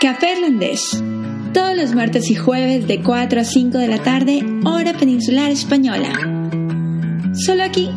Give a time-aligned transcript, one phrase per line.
[0.00, 1.04] Café Irlandés.
[1.52, 6.08] Todos los martes y jueves de 4 a 5 de la tarde, hora peninsular española.
[7.34, 7.90] Solo aquí,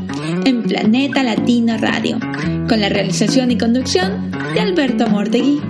[0.43, 2.19] en Planeta Latino Radio,
[2.67, 5.61] con la realización y conducción de Alberto Mortegui.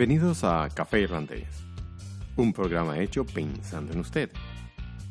[0.00, 1.62] Bienvenidos a Café Irlandés,
[2.34, 4.30] un programa hecho pensando en usted,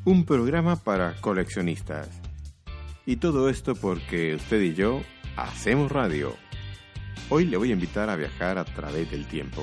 [0.03, 2.09] un programa para coleccionistas.
[3.05, 5.02] Y todo esto porque usted y yo
[5.38, 6.35] hacemos radio.
[7.29, 9.62] Hoy le voy a invitar a viajar a través del tiempo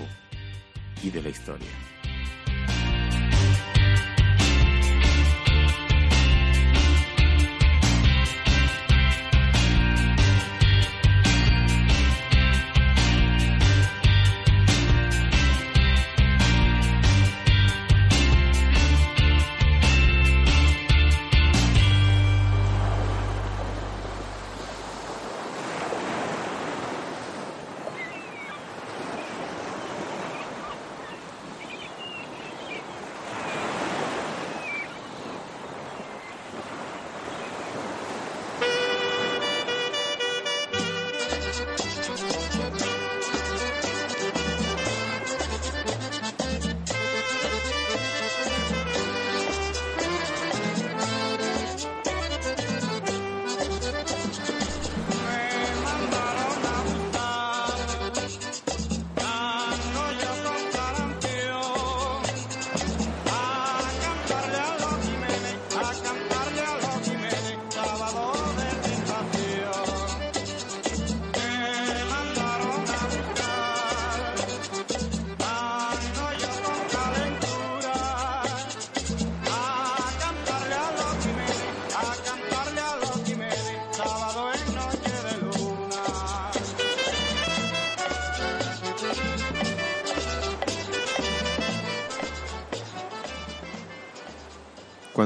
[1.03, 1.86] y de la historia.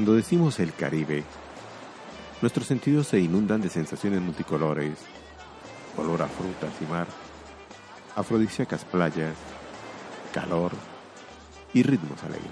[0.00, 1.24] Cuando decimos el Caribe,
[2.40, 4.94] nuestros sentidos se inundan de sensaciones multicolores,
[5.94, 7.06] olor a frutas y mar,
[8.16, 9.34] afrodisíacas playas,
[10.32, 10.72] calor
[11.74, 12.48] y ritmos alegres.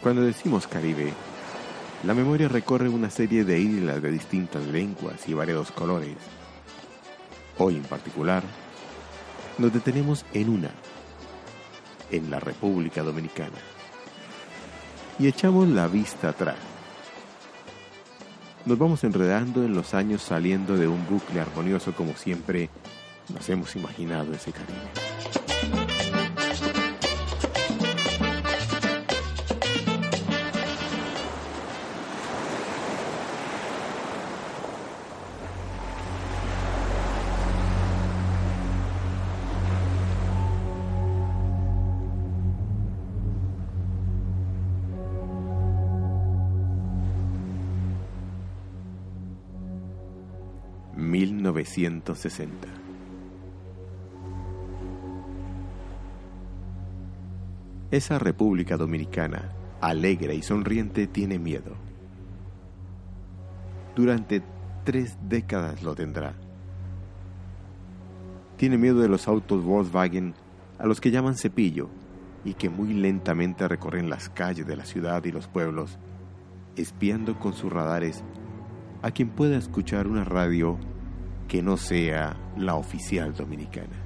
[0.00, 1.12] Cuando decimos Caribe,
[2.04, 6.16] la memoria recorre una serie de islas de distintas lenguas y variados colores.
[7.58, 8.42] Hoy en particular,
[9.58, 10.70] nos detenemos en una,
[12.10, 13.58] en la República Dominicana,
[15.18, 16.56] y echamos la vista atrás.
[18.64, 22.70] Nos vamos enredando en los años saliendo de un bucle armonioso como siempre
[23.32, 25.07] nos hemos imaginado ese Caribe.
[51.52, 52.68] 1960.
[57.90, 61.74] Esa República Dominicana, alegre y sonriente, tiene miedo.
[63.96, 64.42] Durante
[64.84, 66.34] tres décadas lo tendrá.
[68.56, 70.34] Tiene miedo de los autos Volkswagen
[70.78, 71.88] a los que llaman cepillo
[72.44, 75.98] y que muy lentamente recorren las calles de la ciudad y los pueblos,
[76.76, 78.22] espiando con sus radares
[79.02, 80.78] a quien pueda escuchar una radio
[81.48, 84.04] que no sea la oficial dominicana.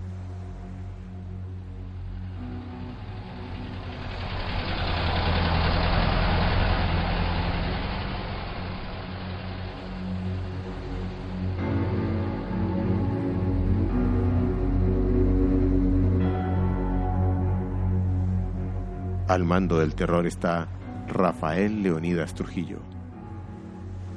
[19.28, 20.68] Al mando del terror está
[21.08, 22.80] Rafael Leonidas Trujillo,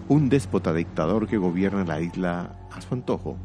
[0.08, 3.38] un déspota dictador que gobierna la isla a su antojo,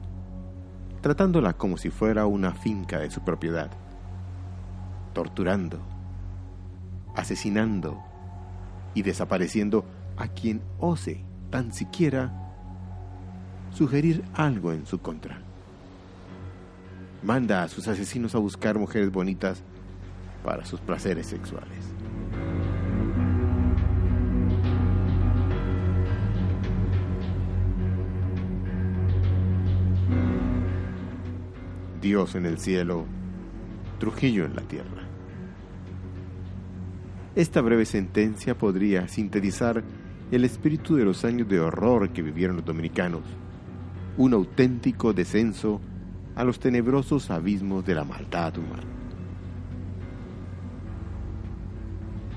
[1.01, 3.71] tratándola como si fuera una finca de su propiedad,
[5.15, 5.81] torturando,
[7.15, 7.99] asesinando
[8.95, 9.85] y desapareciendo
[10.19, 12.31] a quien ose tan siquiera
[13.73, 15.41] sugerir algo en su contra.
[17.23, 19.63] Manda a sus asesinos a buscar mujeres bonitas
[20.45, 22.00] para sus placeres sexuales.
[32.11, 33.05] Dios en el cielo,
[34.01, 35.05] Trujillo en la tierra.
[37.37, 39.85] Esta breve sentencia podría sintetizar
[40.33, 43.23] el espíritu de los años de horror que vivieron los dominicanos,
[44.17, 45.81] un auténtico descenso
[46.35, 48.83] a los tenebrosos abismos de la maldad humana.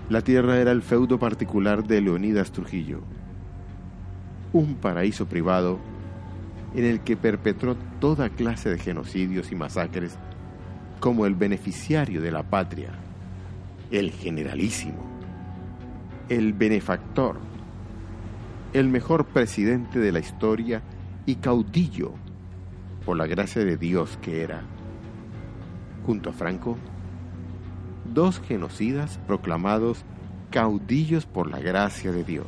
[0.08, 3.00] La tierra era el feudo particular de Leonidas Trujillo,
[4.54, 5.80] un paraíso privado
[6.76, 10.18] en el que perpetró toda clase de genocidios y masacres
[11.00, 12.92] como el beneficiario de la patria,
[13.92, 15.04] el generalísimo,
[16.30, 17.38] el benefactor,
[18.74, 20.82] el mejor presidente de la historia
[21.26, 22.14] y caudillo
[23.06, 24.64] por la gracia de Dios que era,
[26.06, 26.78] junto a Franco,
[28.14, 30.04] dos genocidas proclamados
[30.52, 32.48] caudillos por la gracia de Dios.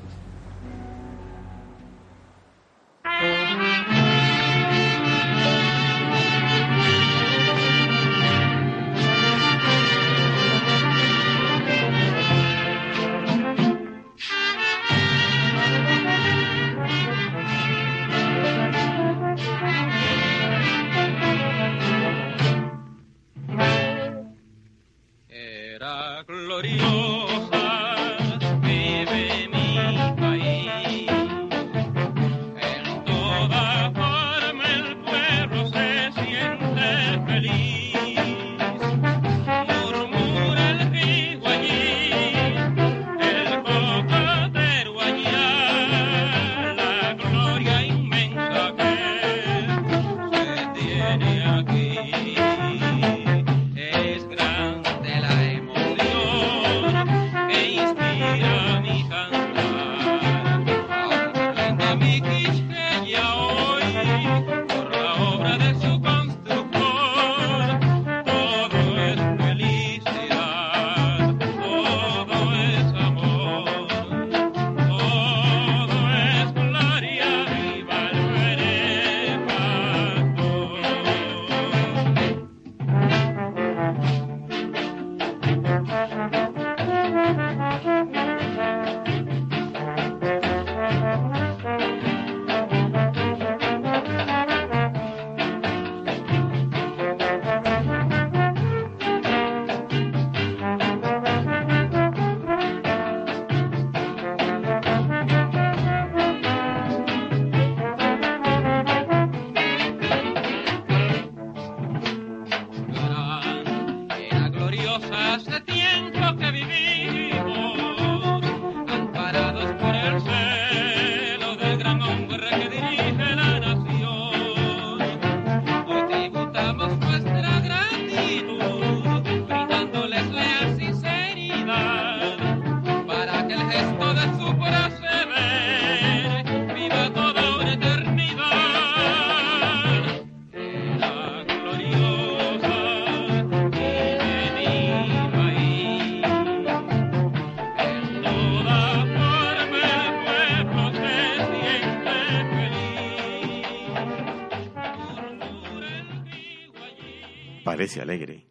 [157.76, 158.48] Parece alegre.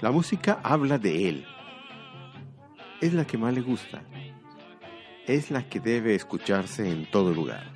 [0.00, 1.44] La música habla de él.
[3.02, 4.02] Es la que más le gusta.
[5.26, 7.70] Es la que debe escucharse en todo lugar.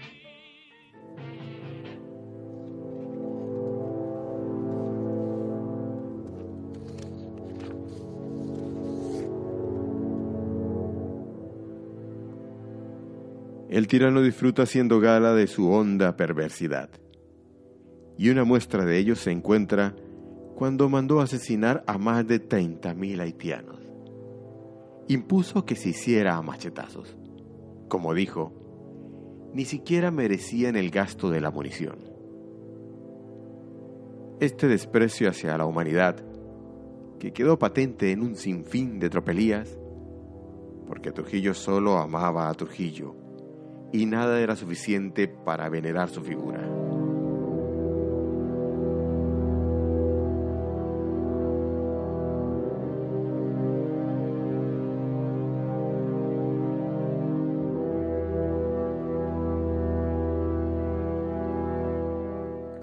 [13.68, 16.88] El tirano disfruta haciendo gala de su honda perversidad.
[18.16, 19.94] Y una muestra de ello se encuentra
[20.54, 23.80] cuando mandó asesinar a más de 30.000 haitianos.
[25.08, 27.16] Impuso que se hiciera a machetazos.
[27.88, 28.52] Como dijo,
[29.52, 31.99] ni siquiera merecían el gasto de la munición.
[34.40, 36.16] Este desprecio hacia la humanidad,
[37.18, 39.78] que quedó patente en un sinfín de tropelías,
[40.87, 43.14] porque Trujillo solo amaba a Trujillo,
[43.92, 46.83] y nada era suficiente para venerar su figura.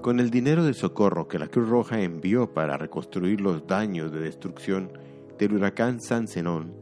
[0.02, 4.18] Con el dinero de socorro que la Cruz Roja envió para reconstruir los daños de
[4.18, 4.90] destrucción
[5.38, 6.74] del huracán San Zenón,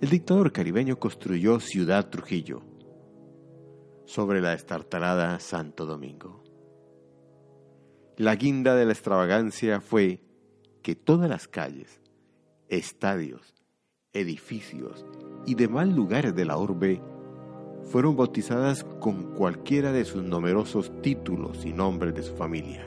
[0.00, 2.64] el dictador caribeño construyó Ciudad Trujillo
[4.06, 6.42] sobre la estartalada Santo Domingo.
[8.16, 10.24] La guinda de la extravagancia fue
[10.82, 12.00] que todas las calles,
[12.66, 13.54] estadios,
[14.12, 15.06] edificios
[15.46, 17.00] y demás lugares de la orbe
[17.90, 22.86] fueron bautizadas con cualquiera de sus numerosos títulos y nombres de su familia.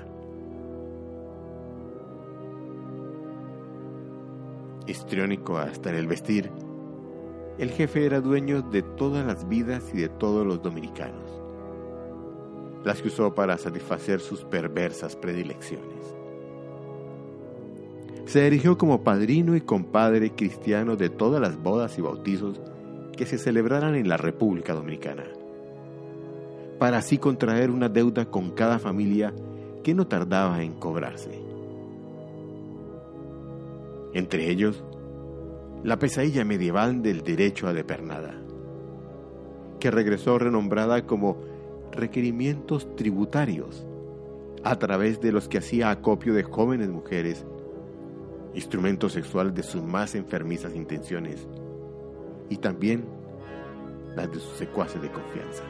[4.87, 6.51] Histriónico hasta en el vestir,
[7.57, 11.41] el jefe era dueño de todas las vidas y de todos los dominicanos,
[12.83, 16.15] las que usó para satisfacer sus perversas predilecciones.
[18.25, 22.59] Se erigió como padrino y compadre cristiano de todas las bodas y bautizos
[23.15, 25.25] que se celebraran en la República Dominicana,
[26.79, 29.34] para así contraer una deuda con cada familia
[29.84, 31.41] que no tardaba en cobrarse.
[34.13, 34.84] Entre ellos,
[35.84, 38.34] la pesadilla medieval del derecho a de pernada,
[39.79, 41.38] que regresó renombrada como
[41.91, 43.86] requerimientos tributarios,
[44.63, 47.45] a través de los que hacía acopio de jóvenes mujeres,
[48.55, 51.48] instrumento sexual de sus más enfermizas intenciones,
[52.49, 53.05] y también
[54.15, 55.63] las de sus secuaces de confianza.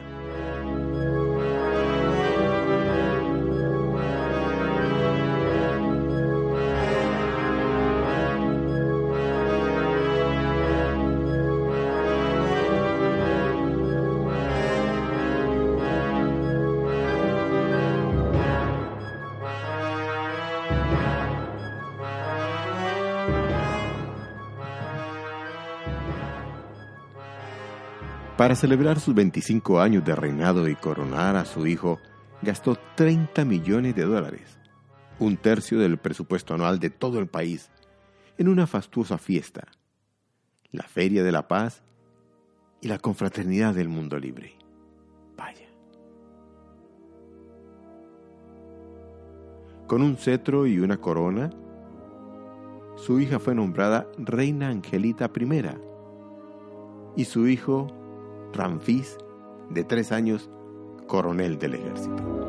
[28.46, 31.98] Para celebrar sus 25 años de reinado y coronar a su hijo,
[32.42, 34.56] gastó 30 millones de dólares,
[35.18, 37.72] un tercio del presupuesto anual de todo el país,
[38.38, 39.66] en una fastuosa fiesta,
[40.70, 41.82] la Feria de la Paz
[42.80, 44.56] y la confraternidad del mundo libre.
[45.36, 45.66] Vaya.
[49.88, 51.50] Con un cetro y una corona,
[52.94, 55.62] su hija fue nombrada Reina Angelita I
[57.16, 57.95] y su hijo
[58.56, 59.18] Ramfis,
[59.70, 60.50] de tres años,
[61.06, 62.45] coronel del ejército.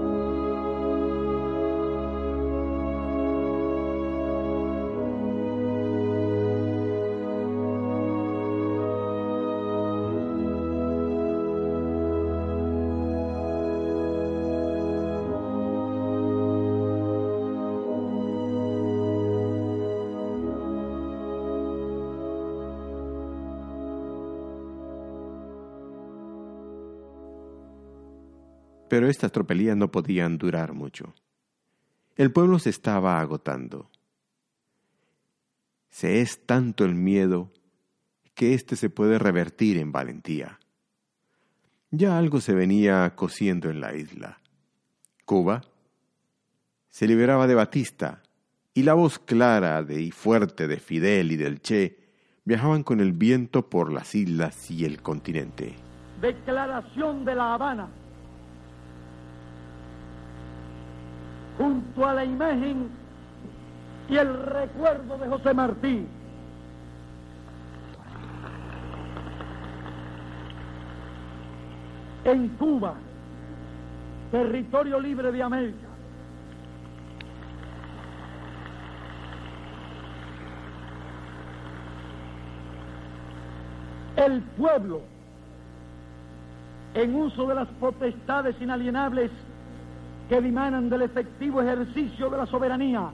[28.98, 31.14] Pero estas tropelías no podían durar mucho.
[32.16, 33.92] El pueblo se estaba agotando.
[35.92, 37.52] Se es tanto el miedo
[38.34, 40.58] que éste se puede revertir en valentía.
[41.92, 44.42] Ya algo se venía cociendo en la isla.
[45.26, 45.62] Cuba
[46.90, 48.24] se liberaba de Batista
[48.74, 52.00] y la voz clara y fuerte de Fidel y del Che
[52.46, 55.76] viajaban con el viento por las islas y el continente.
[56.20, 58.07] Declaración de La Habana
[61.58, 62.90] junto a la imagen
[64.10, 66.08] y el recuerdo de José Martí.
[72.24, 72.94] En Cuba,
[74.32, 75.88] territorio libre de América.
[84.18, 85.02] El pueblo,
[86.96, 89.32] en uso de las potestades inalienables
[90.30, 93.10] que dimanan del efectivo ejercicio de la soberanía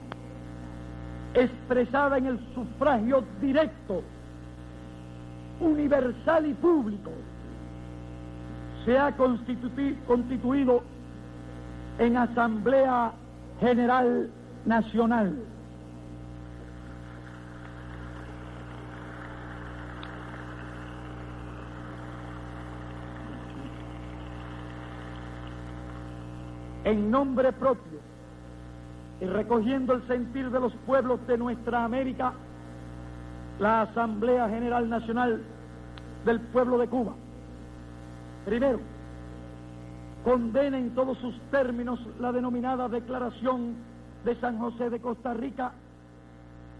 [1.34, 4.02] expresada en el sufragio directo,
[5.60, 7.10] universal y público,
[8.84, 10.82] se ha constituido
[11.98, 13.12] en Asamblea
[13.60, 14.30] General
[14.64, 15.36] Nacional.
[26.84, 27.98] En nombre propio
[29.20, 32.34] y recogiendo el sentir de los pueblos de nuestra América,
[33.58, 35.42] la Asamblea General Nacional
[36.24, 37.14] del Pueblo de Cuba.
[38.44, 38.80] Primero,
[40.24, 43.76] condena en todos sus términos la denominada Declaración
[44.24, 45.72] de San José de Costa Rica,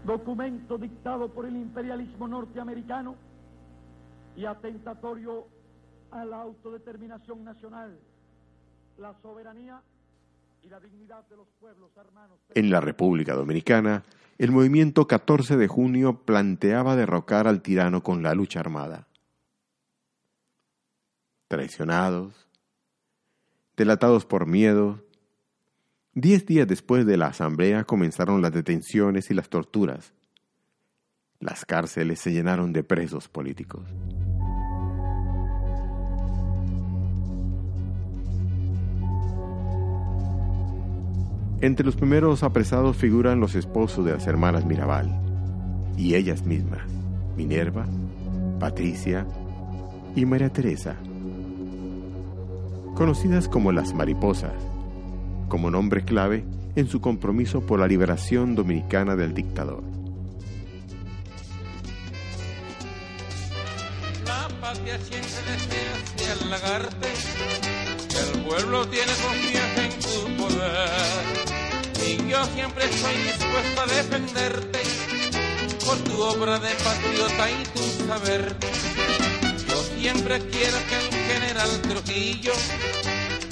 [0.05, 3.15] documento dictado por el imperialismo norteamericano
[4.35, 5.45] y atentatorio
[6.11, 7.97] a la autodeterminación nacional,
[8.97, 9.81] la soberanía
[12.53, 14.03] En la República Dominicana,
[14.37, 19.07] el movimiento 14 de junio planteaba derrocar al tirano con la lucha armada.
[21.47, 22.47] Traicionados,
[23.77, 25.03] delatados por miedo,
[26.13, 30.13] diez días después de la asamblea comenzaron las detenciones y las torturas.
[31.39, 33.83] Las cárceles se llenaron de presos políticos.
[41.65, 45.19] Entre los primeros apresados figuran los esposos de las hermanas Mirabal
[45.97, 46.81] y ellas mismas,
[47.35, 47.87] Minerva,
[48.59, 49.25] Patricia
[50.15, 50.95] y María Teresa,
[52.93, 54.53] conocidas como las mariposas,
[55.47, 56.45] como nombre clave
[56.75, 59.83] en su compromiso por la liberación dominicana del dictador.
[68.33, 71.44] El pueblo tiene confianza en tu poder
[72.07, 74.79] y yo siempre estoy dispuesto a defenderte
[75.85, 78.55] por tu obra de patriota y tu saber.
[79.67, 82.53] Yo siempre quiero que el general Trujillo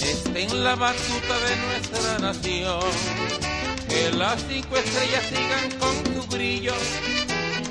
[0.00, 2.80] esté en la batuta de nuestra nación.
[3.88, 6.74] Que las cinco estrellas sigan con tu brillo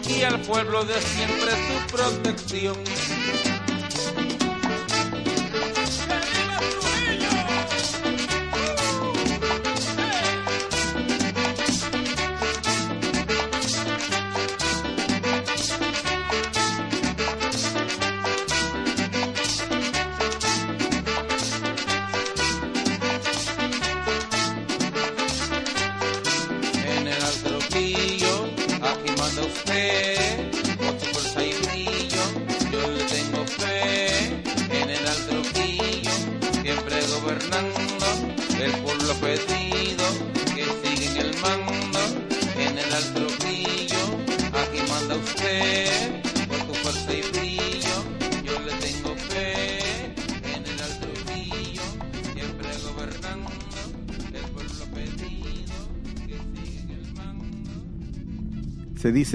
[0.08, 3.53] y al pueblo de siempre tu protección.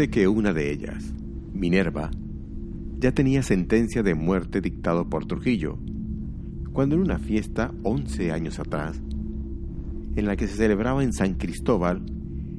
[0.07, 1.13] Que una de ellas,
[1.53, 2.13] Minerva,
[3.01, 5.77] ya tenía sentencia de muerte dictado por Trujillo,
[6.73, 9.03] cuando en una fiesta 11 años atrás,
[10.15, 12.03] en la que se celebraba en San Cristóbal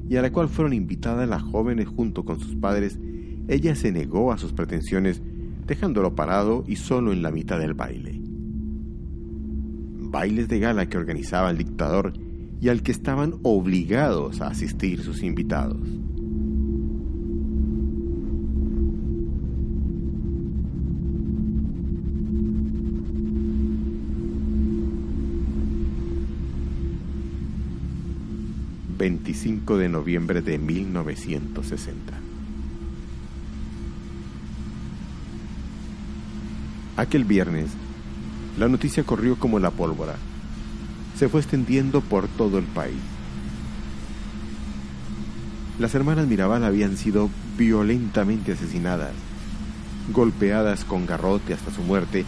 [0.06, 2.98] y a la cual fueron invitadas las jóvenes junto con sus padres,
[3.48, 5.22] ella se negó a sus pretensiones,
[5.66, 8.20] dejándolo parado y solo en la mitad del baile.
[10.12, 12.12] Bailes de gala que organizaba el dictador
[12.60, 15.88] y al que estaban obligados a asistir sus invitados.
[29.00, 32.12] 25 de noviembre de 1960.
[36.98, 37.70] Aquel viernes,
[38.58, 40.16] la noticia corrió como la pólvora.
[41.16, 43.00] Se fue extendiendo por todo el país.
[45.78, 49.14] Las hermanas Mirabal habían sido violentamente asesinadas,
[50.12, 52.26] golpeadas con garrote hasta su muerte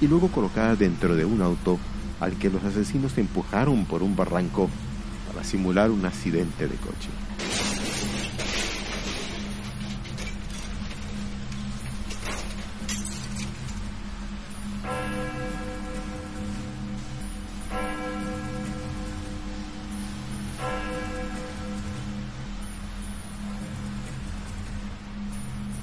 [0.00, 1.78] y luego colocadas dentro de un auto
[2.18, 4.68] al que los asesinos empujaron por un barranco
[5.28, 7.08] para simular un accidente de coche.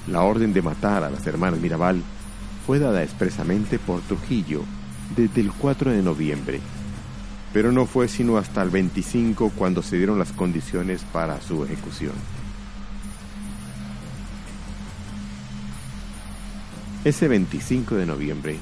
[0.08, 2.02] La orden de matar a las hermanas Mirabal
[2.66, 4.62] fue dada expresamente por Trujillo
[5.14, 6.60] desde el 4 de noviembre
[7.56, 12.12] pero no fue sino hasta el 25 cuando se dieron las condiciones para su ejecución.
[17.02, 18.58] Ese 25 de noviembre,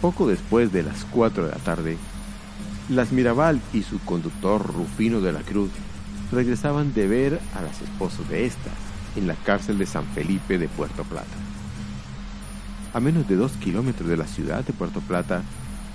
[0.00, 1.96] poco después de las 4 de la tarde,
[2.88, 5.70] las Mirabal y su conductor Rufino de la Cruz
[6.32, 8.74] regresaban de ver a las esposas de estas
[9.14, 11.36] en la cárcel de San Felipe de Puerto Plata.
[12.94, 15.44] A menos de dos kilómetros de la ciudad de Puerto Plata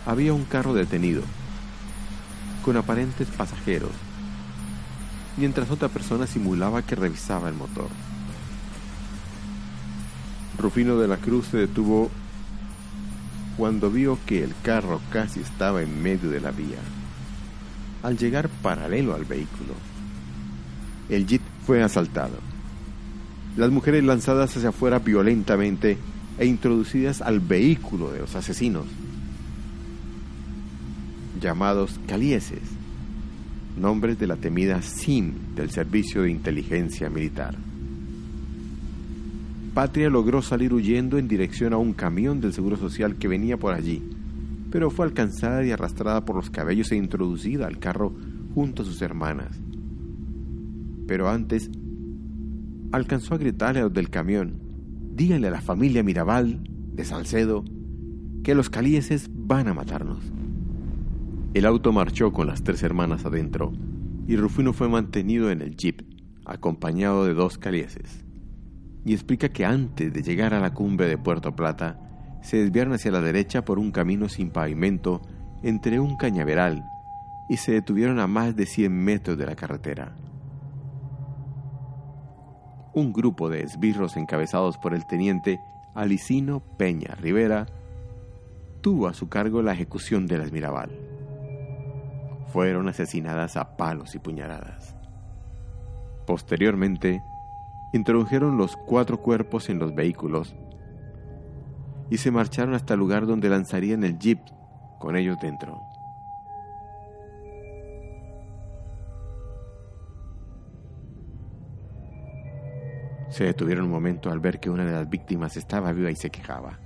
[0.06, 1.22] había un carro detenido
[2.68, 3.92] con aparentes pasajeros,
[5.38, 7.88] mientras otra persona simulaba que revisaba el motor.
[10.60, 12.12] Rufino de la Cruz se detuvo
[13.56, 16.80] cuando vio que el carro casi estaba en medio de la vía.
[18.04, 19.74] Al llegar paralelo al vehículo,
[21.08, 22.36] el jeep fue asaltado.
[23.56, 25.98] Las mujeres lanzadas hacia afuera violentamente
[26.38, 28.88] e introducidas al vehículo de los asesinos
[31.39, 32.62] llamados calieses,
[33.78, 37.56] nombres de la temida SIM del Servicio de Inteligencia Militar.
[39.73, 43.73] Patria logró salir huyendo en dirección a un camión del Seguro Social que venía por
[43.73, 44.02] allí,
[44.71, 48.13] pero fue alcanzada y arrastrada por los cabellos e introducida al carro
[48.56, 49.52] junto a sus hermanas.
[51.08, 51.69] Pero antes,
[52.91, 54.54] alcanzó a gritarle a los del camión,
[55.15, 56.60] díganle a la familia Mirabal
[56.93, 57.63] de Salcedo
[58.43, 60.23] que los calieses van a matarnos.
[61.54, 63.74] El auto marchó con las tres hermanas adentro
[64.28, 66.02] y Rufino fue mantenido en el jeep,
[66.46, 68.26] acompañado de dos calieses.
[69.06, 72.00] Y explica que antes de llegar a la cumbre de Puerto Plata,
[72.42, 75.22] se desviaron hacia la derecha por un camino sin pavimento
[75.64, 76.86] entre un cañaveral
[77.50, 80.16] y se detuvieron a más de 100 metros de la carretera.
[82.94, 85.62] Un grupo de esbirros encabezados por el teniente
[85.96, 87.68] Alicino Peña Rivera
[88.82, 91.07] tuvo a su cargo la ejecución de las Mirabal.
[92.48, 94.96] Fueron asesinadas a palos y puñaladas.
[96.26, 97.24] Posteriormente,
[97.94, 100.56] introdujeron los cuatro cuerpos en los vehículos
[102.10, 104.40] y se marcharon hasta el lugar donde lanzarían el jeep
[105.00, 105.82] con ellos dentro.
[113.30, 116.30] Se detuvieron un momento al ver que una de las víctimas estaba viva y se
[116.30, 116.80] quejaba.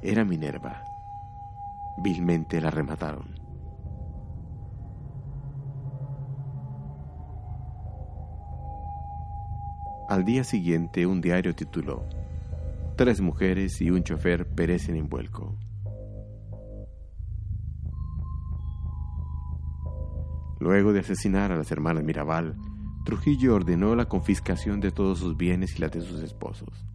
[0.00, 0.84] Era Minerva.
[1.98, 3.41] Vilmente la remataron.
[10.12, 12.04] Al día siguiente un diario tituló
[12.96, 15.56] Tres mujeres y un chofer perecen en vuelco.
[20.60, 22.58] Luego de asesinar a las hermanas Mirabal,
[23.06, 26.86] Trujillo ordenó la confiscación de todos sus bienes y las de sus esposos.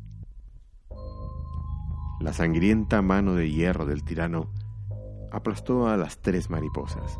[2.19, 4.51] La sangrienta mano de hierro del tirano
[5.32, 7.17] aplastó a las tres mariposas.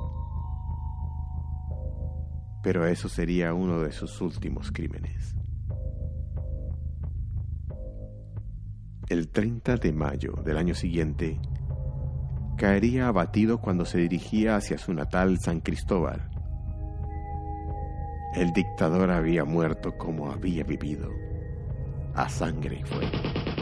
[2.62, 5.37] Pero eso sería uno de sus últimos crímenes.
[9.10, 11.40] El 30 de mayo del año siguiente,
[12.58, 16.30] caería abatido cuando se dirigía hacia su natal San Cristóbal
[18.38, 21.10] el dictador había muerto como había vivido,
[22.14, 23.57] a sangre y fuego.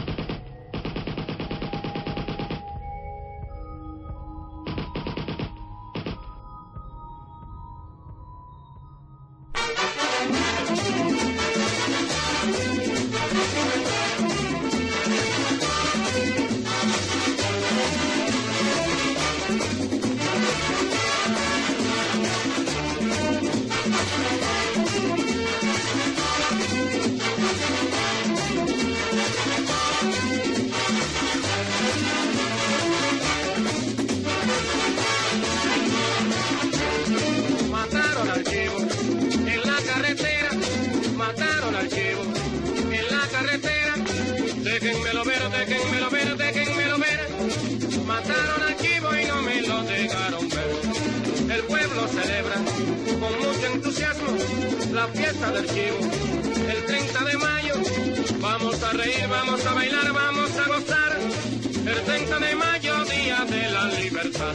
[55.16, 55.98] fiesta del chivo.
[56.68, 57.74] El 30 de mayo
[58.40, 61.18] vamos a reír, vamos a bailar, vamos a gozar.
[61.86, 64.54] El 30 de mayo, día de la libertad.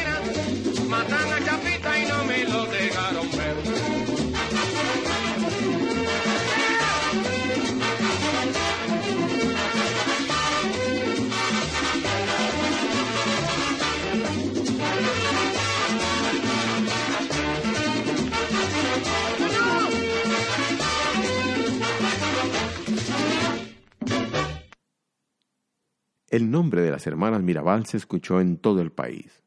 [26.31, 29.43] el nombre de las hermanas Mirabal se escuchó en todo el país.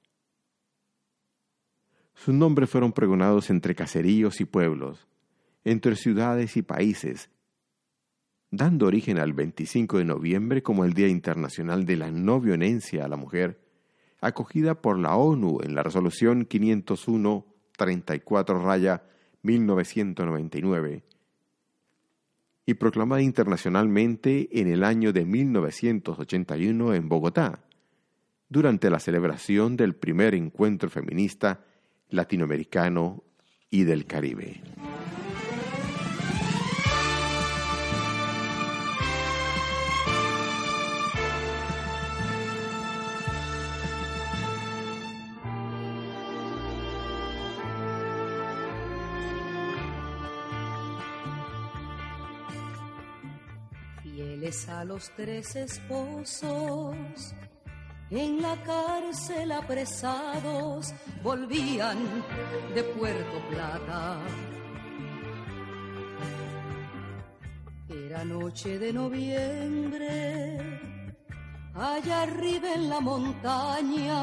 [2.14, 5.08] Sus nombres fueron pregonados entre caseríos y pueblos,
[5.64, 7.30] entre ciudades y países,
[8.50, 13.08] dando origen al 25 de noviembre como el Día Internacional de la No Violencia a
[13.08, 13.64] la Mujer,
[14.20, 19.04] acogida por la ONU en la Resolución 501-34 raya
[19.42, 21.02] 1999
[22.66, 27.64] y proclamada internacionalmente en el año de 1981 en Bogotá,
[28.48, 31.64] durante la celebración del primer encuentro feminista
[32.08, 33.24] latinoamericano
[33.70, 34.62] y del Caribe.
[54.68, 56.96] A los tres esposos,
[58.10, 61.98] en la cárcel apresados, volvían
[62.74, 64.18] de Puerto Plata.
[67.88, 70.58] Era noche de noviembre,
[71.74, 74.22] allá arriba en la montaña,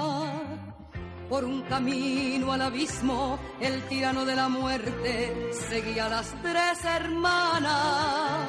[1.29, 8.40] por un camino al abismo, el tirano de la muerte seguía a las tres hermanas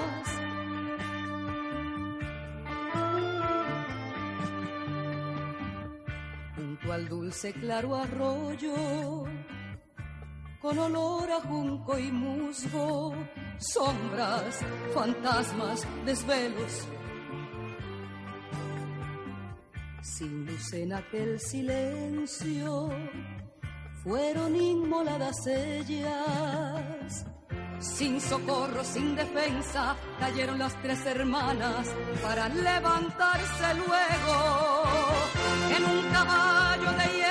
[7.33, 9.25] dulce claro arroyo,
[10.61, 13.15] con olor a junco y musgo,
[13.59, 14.61] sombras,
[14.93, 16.87] fantasmas, desvelos.
[20.03, 22.91] Sin luz en aquel silencio,
[24.03, 27.25] fueron inmoladas ellas.
[27.79, 31.89] Sin socorro, sin defensa, cayeron las tres hermanas
[32.23, 34.83] para levantarse luego
[35.77, 37.22] en un caballo de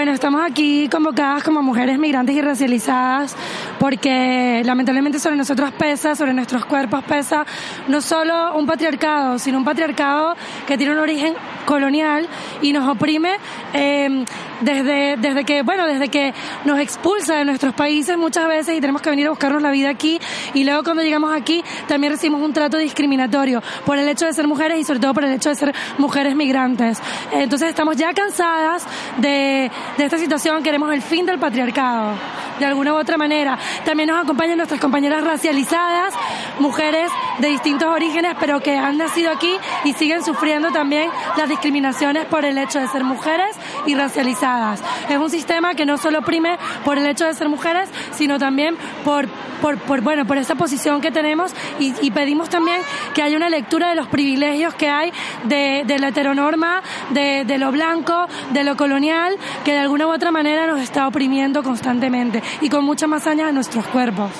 [0.00, 3.36] bueno, estamos aquí convocadas como mujeres migrantes y racializadas
[3.78, 7.44] porque lamentablemente sobre nosotros pesa, sobre nuestros cuerpos pesa
[7.86, 10.36] no solo un patriarcado, sino un patriarcado
[10.66, 11.34] que tiene un origen
[11.66, 12.26] colonial
[12.62, 13.32] y nos oprime
[13.74, 14.24] eh,
[14.60, 16.32] desde, desde que, bueno, desde que
[16.64, 19.90] nos expulsa de nuestros países muchas veces y tenemos que venir a buscarnos la vida
[19.90, 20.20] aquí.
[20.54, 24.46] Y luego cuando llegamos aquí también recibimos un trato discriminatorio por el hecho de ser
[24.46, 26.98] mujeres y sobre todo por el hecho de ser mujeres migrantes.
[27.32, 28.84] Entonces estamos ya cansadas
[29.18, 32.14] de, de esta situación, queremos el fin del patriarcado,
[32.60, 33.58] de alguna u otra manera.
[33.84, 36.14] También nos acompañan nuestras compañeras racializadas,
[36.58, 42.26] mujeres de distintos orígenes, pero que han nacido aquí y siguen sufriendo también las discriminaciones
[42.26, 44.82] por el hecho de ser mujeres y racializadas.
[45.08, 48.76] Es un sistema que no solo oprime por el hecho de ser mujeres, sino también
[49.04, 49.26] por,
[49.60, 52.80] por, bueno, por esta posición que tenemos y, y pedimos también
[53.14, 55.12] que haya una lectura de los privilegios que hay
[55.44, 60.12] de, de la heteronorma, de, de lo blanco, de lo colonial, que de alguna u
[60.12, 64.30] otra manera nos está oprimiendo constantemente y con mucha más hazaña a nuestros cuerpos.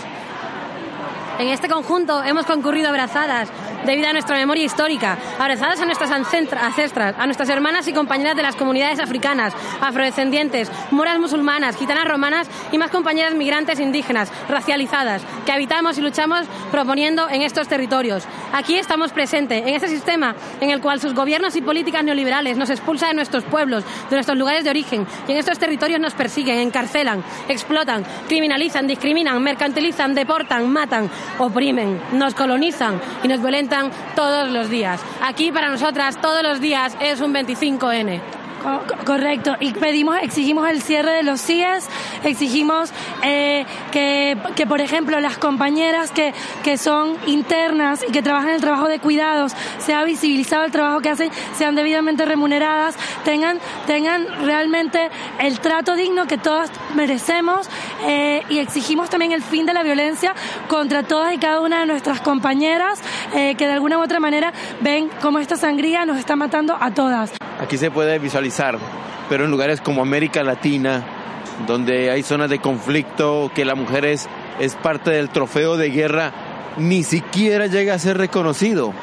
[1.39, 3.49] En este conjunto hemos concurrido abrazadas
[3.85, 8.43] debido a nuestra memoria histórica, abrazadas a nuestras ancestras, a nuestras hermanas y compañeras de
[8.43, 15.53] las comunidades africanas, afrodescendientes, moras musulmanas, gitanas romanas y más compañeras migrantes indígenas, racializadas, que
[15.53, 18.25] habitamos y luchamos proponiendo en estos territorios.
[18.53, 22.71] Aquí estamos presentes, en este sistema en el cual sus gobiernos y políticas neoliberales nos
[22.71, 26.59] expulsan de nuestros pueblos, de nuestros lugares de origen, y en estos territorios nos persiguen,
[26.59, 33.70] encarcelan, explotan, criminalizan, discriminan, mercantilizan, deportan, matan, oprimen, nos colonizan y nos violentan
[34.15, 35.01] todos los días.
[35.23, 38.40] Aquí para nosotras todos los días es un 25N.
[38.63, 41.89] Co- co- Correcto, y pedimos, exigimos el cierre de los CIES,
[42.25, 42.93] exigimos
[43.23, 48.61] eh, que, que, por ejemplo, las compañeras que, que son internas y que trabajan el
[48.61, 52.95] trabajo de cuidados, sea visibilizado el trabajo que hacen, sean debidamente remuneradas,
[53.25, 57.69] tengan, tengan realmente el trato digno que todas merecemos
[58.07, 60.35] eh, y exigimos también el fin de la violencia
[60.69, 63.01] contra todas y cada una de nuestras compañeras
[63.35, 66.91] eh, que de alguna u otra manera ven cómo esta sangría nos está matando a
[66.93, 67.33] todas.
[67.61, 68.79] Aquí se puede visualizar,
[69.29, 71.05] pero en lugares como América Latina,
[71.67, 76.33] donde hay zonas de conflicto, que la mujer es, es parte del trofeo de guerra,
[76.79, 78.95] ni siquiera llega a ser reconocido.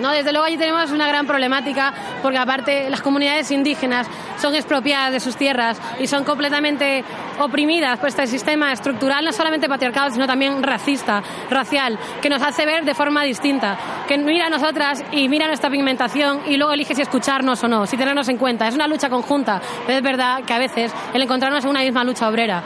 [0.00, 4.06] No, desde luego allí tenemos una gran problemática porque aparte las comunidades indígenas
[4.38, 7.04] son expropiadas de sus tierras y son completamente
[7.38, 12.66] oprimidas por este sistema estructural, no solamente patriarcal, sino también racista, racial, que nos hace
[12.66, 16.94] ver de forma distinta, que mira a nosotras y mira nuestra pigmentación y luego elige
[16.94, 18.68] si escucharnos o no, si tenernos en cuenta.
[18.68, 22.04] Es una lucha conjunta, pero es verdad que a veces el encontrarnos en una misma
[22.04, 22.62] lucha obrera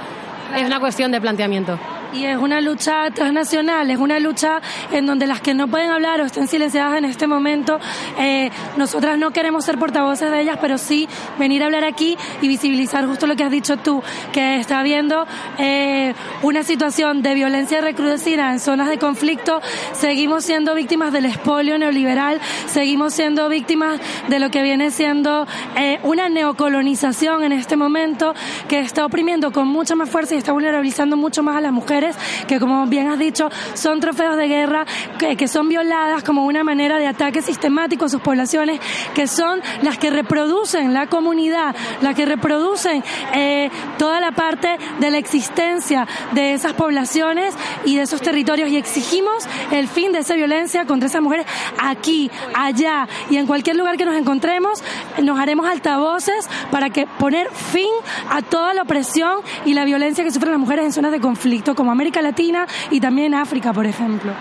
[0.57, 1.79] es una cuestión de planteamiento.
[2.13, 6.21] Y es una lucha transnacional, es una lucha en donde las que no pueden hablar
[6.21, 7.79] o estén silenciadas en este momento,
[8.19, 12.49] eh, nosotras no queremos ser portavoces de ellas, pero sí venir a hablar aquí y
[12.49, 15.25] visibilizar justo lo que has dicho tú, que está habiendo
[15.59, 19.61] eh, una situación de violencia recrudecida en zonas de conflicto,
[19.93, 25.47] seguimos siendo víctimas del expolio neoliberal, seguimos siendo víctimas de lo que viene siendo
[25.77, 28.35] eh, una neocolonización en este momento
[28.69, 32.00] que está oprimiendo con mucha más fuerza y está vulnerabilizando mucho más a las mujeres
[32.47, 34.87] que como bien has dicho son trofeos de guerra
[35.19, 38.81] que, son violadas como una manera de ataque sistemático a sus poblaciones
[39.15, 43.03] que son las que reproducen la comunidad las que reproducen
[43.35, 48.71] eh, toda la parte de la existencia de esas poblaciones y de esos territorios.
[48.71, 51.47] Y exigimos el fin de esa violencia contra esas mujeres
[51.79, 54.83] aquí, allá y en cualquier lugar que nos encontremos.
[55.23, 57.91] Nos haremos altavoces para que poner fin
[58.31, 61.75] a toda la opresión y la violencia que sufren las mujeres en zonas de conflicto
[61.75, 64.33] como América Latina y también África, por ejemplo.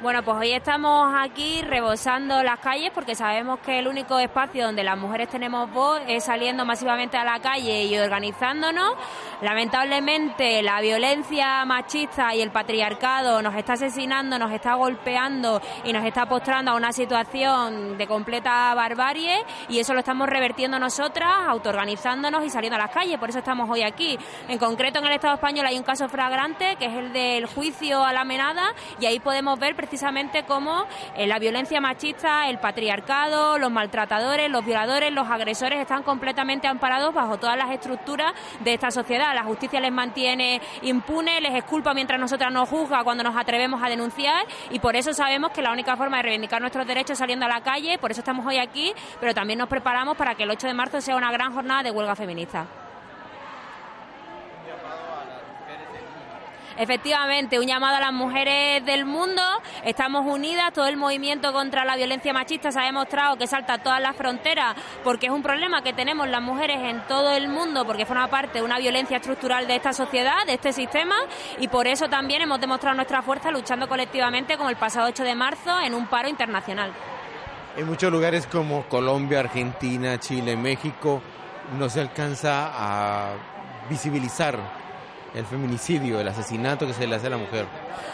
[0.00, 4.84] Bueno, pues hoy estamos aquí rebosando las calles porque sabemos que el único espacio donde
[4.84, 8.92] las mujeres tenemos voz es saliendo masivamente a la calle y organizándonos.
[9.42, 16.04] Lamentablemente la violencia machista y el patriarcado nos está asesinando, nos está golpeando y nos
[16.04, 22.44] está postrando a una situación de completa barbarie y eso lo estamos revertiendo nosotras, autoorganizándonos
[22.44, 23.18] y saliendo a las calles.
[23.18, 24.16] Por eso estamos hoy aquí.
[24.46, 28.04] En concreto en el Estado español hay un caso flagrante que es el del juicio
[28.04, 28.62] a la menada
[29.00, 30.84] y ahí podemos ver precisamente cómo
[31.16, 37.14] eh, la violencia machista, el patriarcado, los maltratadores, los violadores, los agresores están completamente amparados
[37.14, 39.34] bajo todas las estructuras de esta sociedad.
[39.34, 43.88] La justicia les mantiene impunes, les exculpa mientras nosotras nos juzga cuando nos atrevemos a
[43.88, 47.46] denunciar y por eso sabemos que la única forma de reivindicar nuestros derechos es saliendo
[47.46, 50.50] a la calle, por eso estamos hoy aquí, pero también nos preparamos para que el
[50.50, 52.66] 8 de marzo sea una gran jornada de huelga feminista.
[56.78, 59.42] Efectivamente, un llamado a las mujeres del mundo.
[59.84, 64.00] Estamos unidas, todo el movimiento contra la violencia machista se ha demostrado que salta todas
[64.00, 68.06] las fronteras porque es un problema que tenemos las mujeres en todo el mundo porque
[68.06, 71.16] forma parte de una violencia estructural de esta sociedad, de este sistema
[71.58, 75.34] y por eso también hemos demostrado nuestra fuerza luchando colectivamente como el pasado 8 de
[75.34, 76.92] marzo en un paro internacional.
[77.76, 81.20] En muchos lugares como Colombia, Argentina, Chile, México,
[81.76, 83.32] no se alcanza a
[83.90, 84.77] visibilizar
[85.34, 87.66] el feminicidio, el asesinato que se le hace a la mujer.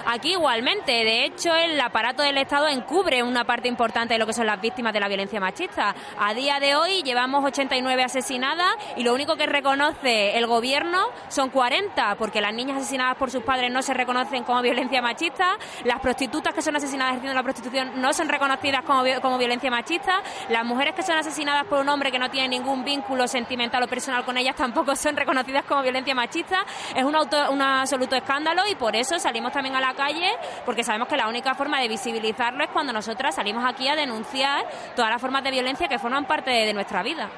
[0.07, 4.33] Aquí igualmente, de hecho, el aparato del Estado encubre una parte importante de lo que
[4.33, 5.95] son las víctimas de la violencia machista.
[6.19, 11.51] A día de hoy llevamos 89 asesinadas y lo único que reconoce el gobierno son
[11.51, 16.01] 40, porque las niñas asesinadas por sus padres no se reconocen como violencia machista, las
[16.01, 20.65] prostitutas que son asesinadas ejerciendo la prostitución no son reconocidas como, como violencia machista, las
[20.65, 24.25] mujeres que son asesinadas por un hombre que no tiene ningún vínculo sentimental o personal
[24.25, 26.65] con ellas tampoco son reconocidas como violencia machista.
[27.05, 30.31] Un, auto- un absoluto escándalo y por eso salimos también a la calle,
[30.65, 34.65] porque sabemos que la única forma de visibilizarlo es cuando nosotras salimos aquí a denunciar
[34.97, 37.29] todas las formas de violencia que forman parte de nuestra vida.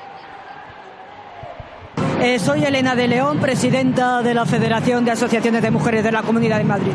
[2.22, 6.22] Eh, soy Elena de León, presidenta de la Federación de Asociaciones de Mujeres de la
[6.22, 6.92] Comunidad de Madrid.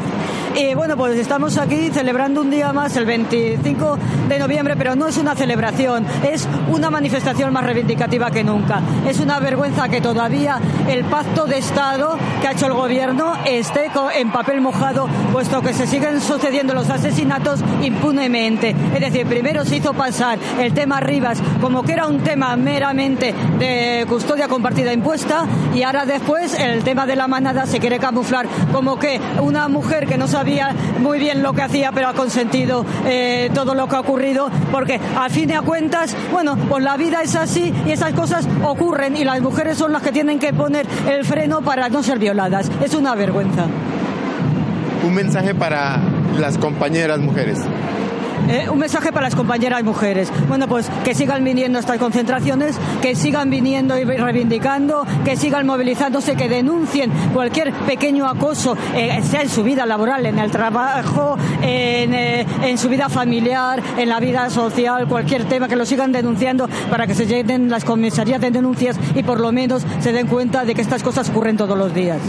[0.55, 3.97] Y bueno, pues estamos aquí celebrando un día más, el 25
[4.27, 8.81] de noviembre, pero no es una celebración, es una manifestación más reivindicativa que nunca.
[9.07, 10.59] Es una vergüenza que todavía
[10.89, 15.73] el pacto de Estado que ha hecho el gobierno esté en papel mojado, puesto que
[15.73, 18.75] se siguen sucediendo los asesinatos impunemente.
[18.93, 23.33] Es decir, primero se hizo pasar el tema Rivas como que era un tema meramente
[23.57, 25.10] de custodia compartida impune
[25.75, 30.07] y ahora después el tema de la manada se quiere camuflar como que una mujer
[30.07, 33.97] que no sabía muy bien lo que hacía pero ha consentido eh, todo lo que
[33.97, 38.13] ha ocurrido porque al fin de cuentas, bueno, pues la vida es así y esas
[38.13, 42.03] cosas ocurren y las mujeres son las que tienen que poner el freno para no
[42.03, 42.71] ser violadas.
[42.81, 43.65] Es una vergüenza.
[45.05, 45.99] Un mensaje para
[46.39, 47.59] las compañeras mujeres.
[48.51, 50.29] Eh, un mensaje para las compañeras mujeres.
[50.49, 56.35] Bueno, pues que sigan viniendo estas concentraciones, que sigan viniendo y reivindicando, que sigan movilizándose,
[56.35, 62.13] que denuncien cualquier pequeño acoso, eh, sea en su vida laboral, en el trabajo, en,
[62.13, 66.67] eh, en su vida familiar, en la vida social, cualquier tema, que lo sigan denunciando
[66.89, 70.65] para que se llenen las comisarías de denuncias y por lo menos se den cuenta
[70.65, 72.19] de que estas cosas ocurren todos los días.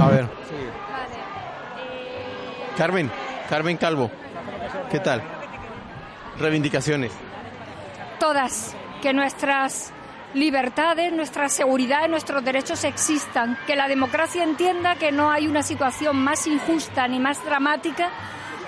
[0.00, 0.33] A ver.
[2.76, 3.10] Carmen,
[3.48, 4.10] Carmen Calvo,
[4.90, 5.22] ¿qué tal?
[6.38, 7.12] Reivindicaciones.
[8.18, 9.92] todas, que nuestras
[10.34, 16.16] libertades, nuestra seguridad, nuestros derechos existan, que la democracia entienda que no hay una situación
[16.16, 18.10] más injusta ni más dramática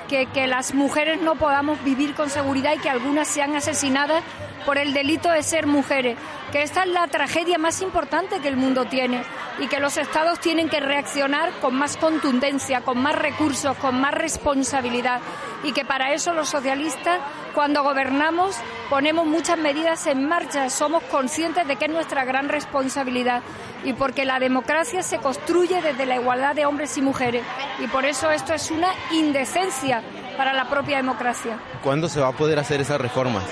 [0.09, 4.23] que que las mujeres no podamos vivir con seguridad y que algunas sean asesinadas
[4.67, 6.19] por el delito de ser mujeres,
[6.51, 9.23] que esta es la tragedia más importante que el mundo tiene
[9.61, 14.13] y que los estados tienen que reaccionar con más contundencia, con más recursos, con más
[14.13, 15.21] responsabilidad
[15.63, 17.21] y que para eso los socialistas
[17.55, 18.57] cuando gobernamos
[18.91, 23.43] ponemos muchas medidas en marcha, somos conscientes de que es nuestra gran responsabilidad
[23.85, 27.45] y porque la democracia se construye desde la igualdad de hombres y mujeres
[27.79, 30.03] y por eso esto es una indecencia
[30.37, 31.59] para la propia democracia.
[31.83, 33.45] ¿Cuándo se va a poder hacer esas reformas?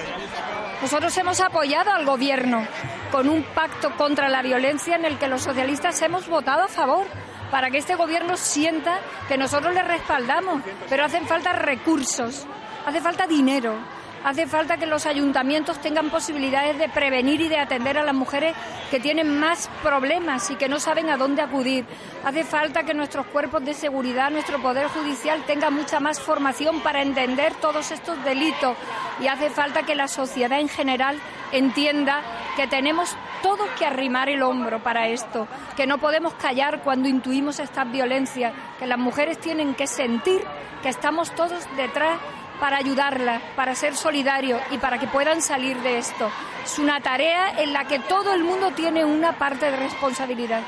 [0.84, 2.62] Nosotros hemos apoyado al gobierno
[3.10, 7.06] con un pacto contra la violencia en el que los socialistas hemos votado a favor
[7.50, 10.60] para que este gobierno sienta que nosotros le respaldamos,
[10.90, 12.46] pero hacen falta recursos,
[12.84, 13.78] hace falta dinero,
[14.24, 18.56] hace falta que los ayuntamientos tengan posibilidades de prevenir y de atender a las mujeres
[18.90, 21.84] que tienen más problemas y que no saben a dónde acudir.
[22.24, 27.02] Hace falta que nuestros cuerpos de seguridad, nuestro poder judicial tenga mucha más formación para
[27.02, 28.76] entender todos estos delitos
[29.20, 31.18] y hace falta que la sociedad en general
[31.52, 32.22] entienda
[32.56, 35.46] que tenemos todos que arrimar el hombro para esto,
[35.76, 40.42] que no podemos callar cuando intuimos estas violencias, que las mujeres tienen que sentir
[40.82, 42.18] que estamos todos detrás
[42.60, 46.30] para ayudarlas, para ser solidarios y para que puedan salir de esto.
[46.64, 50.62] Es una tarea en la que todo el mundo tiene una parte de responsabilidad.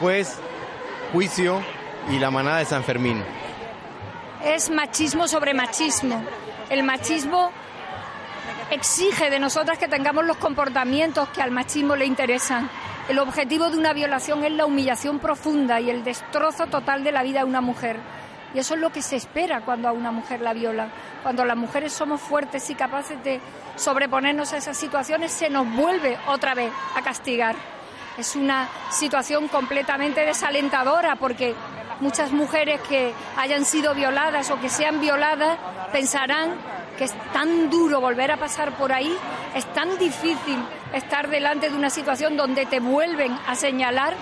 [0.00, 0.38] Pues,
[1.12, 1.60] juicio
[2.10, 3.22] y la manada de San Fermín.
[4.44, 6.22] Es machismo sobre machismo.
[6.70, 7.52] El machismo
[8.70, 12.70] exige de nosotras que tengamos los comportamientos que al machismo le interesan.
[13.08, 17.22] El objetivo de una violación es la humillación profunda y el destrozo total de la
[17.22, 17.98] vida de una mujer.
[18.54, 20.90] Y eso es lo que se espera cuando a una mujer la violan.
[21.22, 23.40] Cuando las mujeres somos fuertes y capaces de
[23.76, 27.56] sobreponernos a esas situaciones, se nos vuelve otra vez a castigar.
[28.18, 31.54] Es una situación completamente desalentadora porque
[32.00, 35.56] muchas mujeres que hayan sido violadas o que sean violadas
[35.92, 36.50] pensarán
[36.98, 39.16] que es tan duro volver a pasar por ahí,
[39.54, 40.58] es tan difícil
[40.92, 44.14] estar delante de una situación donde te vuelven a señalar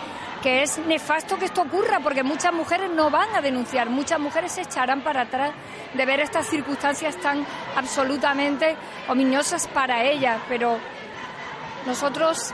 [0.43, 4.53] que es nefasto que esto ocurra, porque muchas mujeres no van a denunciar, muchas mujeres
[4.53, 5.53] se echarán para atrás
[5.95, 7.45] de ver estas circunstancias tan
[7.77, 8.75] absolutamente
[9.09, 10.79] ominosas para ellas, pero
[11.87, 12.53] nosotros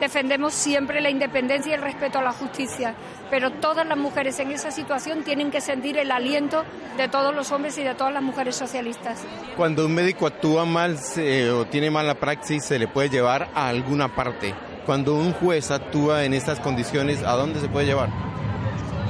[0.00, 2.94] defendemos siempre la independencia y el respeto a la justicia,
[3.30, 6.64] pero todas las mujeres en esa situación tienen que sentir el aliento
[6.96, 9.24] de todos los hombres y de todas las mujeres socialistas.
[9.56, 13.68] Cuando un médico actúa mal se- o tiene mala praxis, se le puede llevar a
[13.68, 14.54] alguna parte.
[14.86, 18.08] Cuando un juez actúa en estas condiciones, ¿a dónde se puede llevar?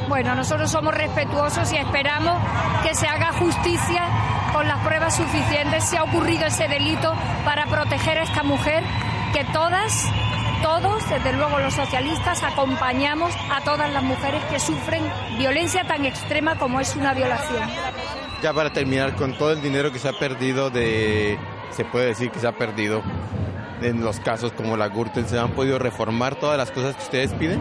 [0.09, 2.35] Bueno, nosotros somos respetuosos y esperamos
[2.83, 4.05] que se haga justicia
[4.55, 7.12] con las pruebas suficientes si ha ocurrido ese delito
[7.45, 8.83] para proteger a esta mujer
[9.35, 10.07] que todas,
[10.62, 15.03] todos, desde luego los socialistas, acompañamos a todas las mujeres que sufren
[15.37, 17.68] violencia tan extrema como es una violación.
[18.43, 21.39] Ya para terminar, con todo el dinero que se ha perdido de...
[21.70, 23.03] Se puede decir que se ha perdido
[23.83, 27.33] en los casos como la Gürtel, ¿se han podido reformar todas las cosas que ustedes
[27.35, 27.61] piden?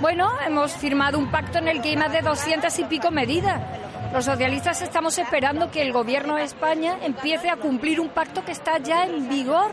[0.00, 3.60] Bueno, hemos firmado un pacto en el que hay más de 200 y pico medidas.
[4.12, 8.52] Los socialistas estamos esperando que el gobierno de España empiece a cumplir un pacto que
[8.52, 9.72] está ya en vigor.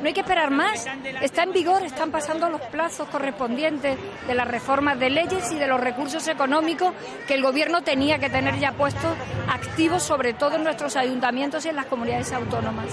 [0.00, 0.86] No hay que esperar más.
[1.22, 5.66] Está en vigor, están pasando los plazos correspondientes de las reformas de leyes y de
[5.66, 6.92] los recursos económicos
[7.26, 9.16] que el gobierno tenía que tener ya puestos
[9.48, 12.88] activos, sobre todo en nuestros ayuntamientos y en las comunidades autónomas.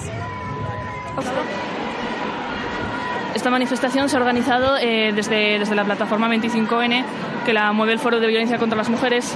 [3.33, 7.03] Esta manifestación se ha organizado eh, desde, desde la plataforma 25N,
[7.45, 9.35] que la mueve el Foro de Violencia contra las Mujeres.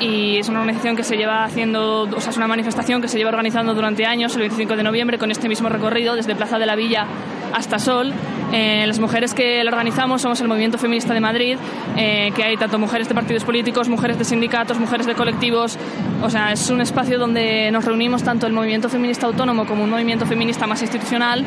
[0.00, 3.18] Y es una organización que se lleva haciendo, o sea, es una manifestación que se
[3.18, 6.66] lleva organizando durante años, el 25 de noviembre, con este mismo recorrido, desde Plaza de
[6.66, 7.06] la Villa
[7.52, 8.14] Hasta Sol.
[8.52, 11.58] Eh, las mujeres que lo organizamos somos el Movimiento Feminista de Madrid,
[11.96, 15.76] eh, que hay tanto mujeres de partidos políticos, mujeres de sindicatos, mujeres de colectivos.
[16.22, 19.90] O sea, es un espacio donde nos reunimos tanto el movimiento feminista autónomo como un
[19.90, 21.44] movimiento feminista más institucional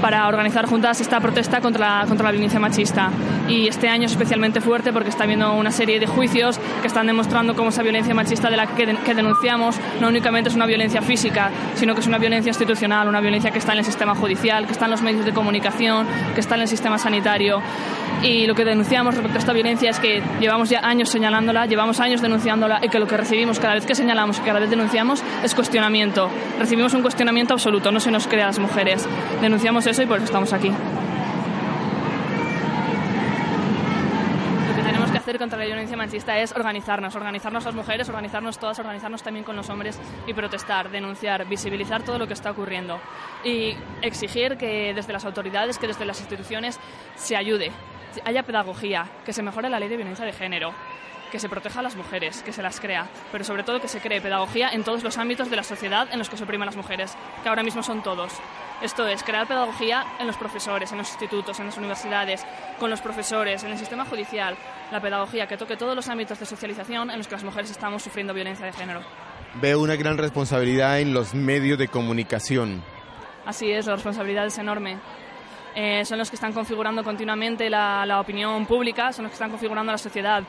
[0.00, 3.10] para organizar juntas esta protesta contra la, contra la violencia machista.
[3.48, 7.06] Y este año es especialmente fuerte porque está habiendo una serie de juicios que están
[7.06, 11.50] demostrando cómo esa violencia machista de la que, denunciamos no únicamente es una violencia física,
[11.74, 14.72] sino que es una violencia institucional, una violencia que está en el sistema judicial, que
[14.72, 17.62] está en los medios de comunicación, que está en el sistema sanitario.
[18.22, 22.00] Y lo que denunciamos respecto a esta violencia es que llevamos ya años señalándola, llevamos
[22.00, 25.22] años denunciándola y que lo que recibimos cada vez que señalamos y cada vez denunciamos
[25.44, 26.30] es cuestionamiento.
[26.58, 29.06] Recibimos un cuestionamiento absoluto, no se nos crea a las mujeres.
[29.40, 30.68] Denunciamos eso y por eso estamos aquí.
[34.68, 38.58] Lo que tenemos que hacer contra la violencia machista es organizarnos, organizarnos las mujeres, organizarnos
[38.58, 42.98] todas, organizarnos también con los hombres y protestar, denunciar, visibilizar todo lo que está ocurriendo
[43.44, 46.80] y exigir que desde las autoridades, que desde las instituciones
[47.14, 47.70] se ayude,
[48.24, 50.74] haya pedagogía, que se mejore la ley de violencia de género,
[51.30, 54.00] que se proteja a las mujeres, que se las crea, pero sobre todo que se
[54.00, 56.76] cree pedagogía en todos los ámbitos de la sociedad en los que se oprimen las
[56.76, 58.32] mujeres, que ahora mismo son todos.
[58.82, 62.44] Esto es, crear pedagogía en los profesores, en los institutos, en las universidades,
[62.78, 64.56] con los profesores, en el sistema judicial,
[64.92, 68.02] la pedagogía que toque todos los ámbitos de socialización en los que las mujeres estamos
[68.02, 69.00] sufriendo violencia de género.
[69.60, 72.82] Veo una gran responsabilidad en los medios de comunicación.
[73.46, 74.98] Así es, la responsabilidad es enorme.
[75.78, 79.50] Eh, son los que están configurando continuamente la, la opinión pública, son los que están
[79.50, 80.42] configurando la sociedad.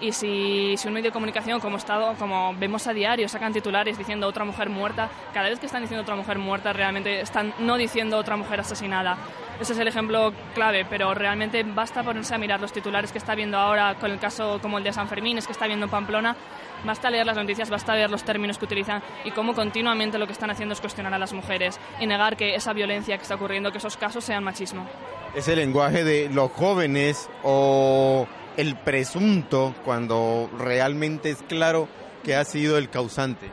[0.00, 3.98] Y si, si, un medio de comunicación, como, estado, como vemos a diario, sacan titulares
[3.98, 7.76] diciendo otra mujer muerta, cada vez que están diciendo otra mujer muerta, realmente están no
[7.76, 9.18] diciendo otra mujer asesinada.
[9.60, 13.34] Ese es el ejemplo clave, pero realmente basta ponerse a mirar los titulares que está
[13.34, 15.90] viendo ahora con el caso como el de San Fermín, es que está viendo en
[15.90, 16.34] Pamplona.
[16.82, 20.32] Basta leer las noticias, basta ver los términos que utilizan y cómo continuamente lo que
[20.32, 23.70] están haciendo es cuestionar a las mujeres y negar que esa violencia que está ocurriendo,
[23.70, 24.86] que esos casos sean machismo.
[25.34, 28.26] Es el lenguaje de los jóvenes o
[28.60, 31.88] el presunto cuando realmente es claro
[32.22, 33.48] que ha sido el causante.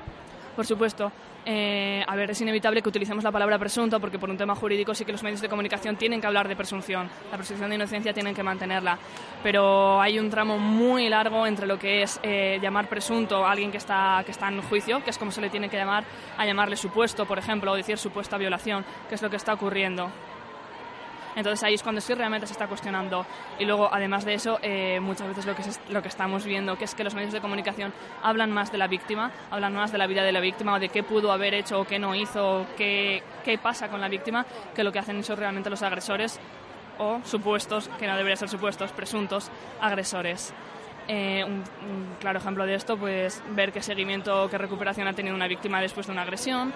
[0.55, 1.11] Por supuesto.
[1.49, 4.93] Eh, a ver, es inevitable que utilicemos la palabra presunto porque por un tema jurídico
[4.93, 7.09] sí que los medios de comunicación tienen que hablar de presunción.
[7.31, 8.99] La presunción de inocencia tienen que mantenerla.
[9.41, 13.71] Pero hay un tramo muy largo entre lo que es eh, llamar presunto a alguien
[13.71, 16.03] que está, que está en juicio, que es como se le tiene que llamar,
[16.37, 20.11] a llamarle supuesto, por ejemplo, o decir supuesta violación, que es lo que está ocurriendo.
[21.37, 23.23] Entonces ahí es cuando sí realmente se está cuestionando.
[23.59, 26.75] Y luego, además de eso, eh, muchas veces lo que, es, lo que estamos viendo,
[26.77, 29.99] que es que los medios de comunicación hablan más de la víctima, hablan más de
[29.99, 32.61] la vida de la víctima o de qué pudo haber hecho o qué no hizo,
[32.61, 36.39] o qué, qué pasa con la víctima, que lo que hacen eso realmente los agresores
[36.97, 40.51] o supuestos, que no deberían ser supuestos, presuntos agresores.
[41.07, 45.35] Eh, un, un, claro ejemplo de esto, pues ver qué seguimiento, qué recuperación ha tenido
[45.35, 46.73] una víctima después de una agresión,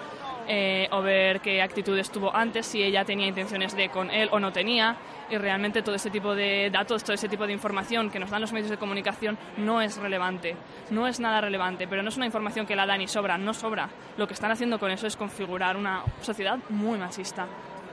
[0.48, 4.40] eh, o ver qué actitudes tuvo antes, si ella tenía intenciones de con él o
[4.40, 4.96] no tenía.
[5.30, 8.40] Y realmente todo ese tipo de datos, todo ese tipo de información que nos dan
[8.40, 10.56] los medios de comunicación no es relevante.
[10.90, 13.54] No es nada relevante, pero no es una información que la dan y sobra, no
[13.54, 13.88] sobra.
[14.16, 17.46] Lo que están haciendo con eso es configurar una sociedad muy machista.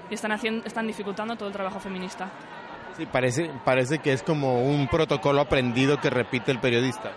[0.10, 2.30] Y están, haciendo, están dificultando todo el trabajo feminista.
[2.98, 7.12] Sí, parece, parece que es como un protocolo aprendido que repite el periodista.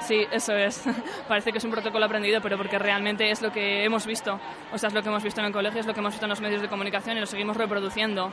[0.00, 0.82] Sí, eso es.
[1.28, 4.38] Parece que es un protocolo aprendido, pero porque realmente es lo que hemos visto.
[4.72, 6.26] O sea, es lo que hemos visto en el colegio, es lo que hemos visto
[6.26, 8.32] en los medios de comunicación y lo seguimos reproduciendo.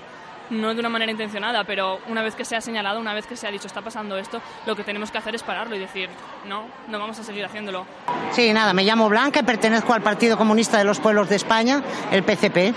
[0.49, 3.37] No de una manera intencionada, pero una vez que se ha señalado, una vez que
[3.37, 6.09] se ha dicho está pasando esto, lo que tenemos que hacer es pararlo y decir,
[6.45, 7.85] no, no vamos a seguir haciéndolo.
[8.31, 11.81] Sí, nada, me llamo Blanca pertenezco al Partido Comunista de los Pueblos de España,
[12.11, 12.75] el PCP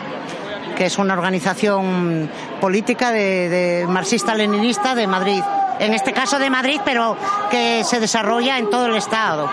[0.76, 2.28] que es una organización
[2.60, 5.42] política de marxista-leninista de Madrid.
[5.84, 7.14] En este caso de Madrid, pero
[7.50, 9.50] que se desarrolla en todo el Estado.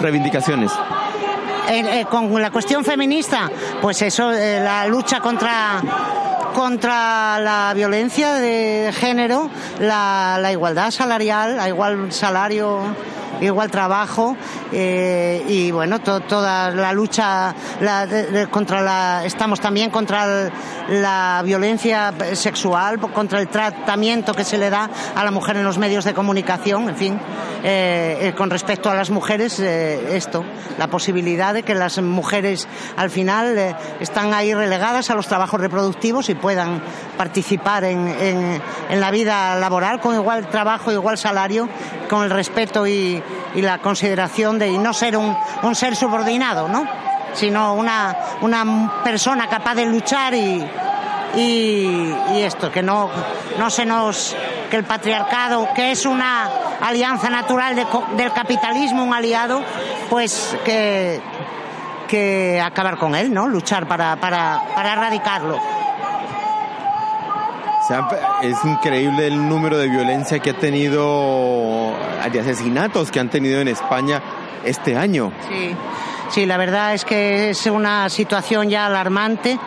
[0.00, 0.72] Reivindicaciones.
[1.68, 3.50] Eh, eh, con la cuestión feminista,
[3.82, 5.82] pues eso, eh, la lucha contra
[6.54, 12.80] contra la violencia de género, la, la igualdad salarial, la igual salario
[13.40, 14.36] igual trabajo
[14.72, 20.50] eh, y bueno to, toda la lucha la, de, contra la estamos también contra
[20.88, 25.78] la violencia sexual contra el tratamiento que se le da a la mujer en los
[25.78, 27.20] medios de comunicación en fin
[27.62, 30.44] eh, eh, con respecto a las mujeres esto
[30.78, 36.28] la posibilidad de que las mujeres al final están ahí relegadas a los trabajos reproductivos
[36.28, 36.82] y puedan
[37.16, 41.68] participar en, en la vida laboral con igual trabajo igual salario
[42.08, 43.22] con el respeto y,
[43.54, 46.86] y la consideración de no ser un, un ser subordinado, ¿no?
[47.34, 50.64] sino una, una persona capaz de luchar y,
[51.36, 53.10] y, esto, que no,
[53.58, 54.36] no se nos.
[54.70, 56.48] que el patriarcado, que es una
[56.80, 59.62] alianza natural de, del capitalismo, un aliado,
[60.10, 61.20] pues que,
[62.06, 63.46] que acabar con él, ¿no?
[63.46, 65.58] Luchar para, para, para erradicarlo.
[68.42, 71.92] Es increíble el número de violencia que ha tenido,
[72.30, 74.22] de asesinatos que han tenido en España
[74.64, 75.32] este año.
[75.48, 75.74] Sí,
[76.30, 79.58] sí, la verdad es que es una situación ya alarmante.